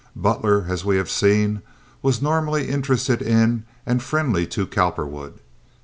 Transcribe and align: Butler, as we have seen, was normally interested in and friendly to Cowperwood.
Butler, 0.15 0.65
as 0.67 0.83
we 0.83 0.97
have 0.97 1.11
seen, 1.11 1.61
was 2.01 2.23
normally 2.23 2.67
interested 2.69 3.21
in 3.21 3.65
and 3.85 4.01
friendly 4.01 4.47
to 4.47 4.65
Cowperwood. 4.65 5.35